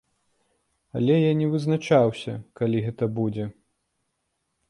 [0.99, 3.45] Але я не вызначаўся, калі гэта будзе.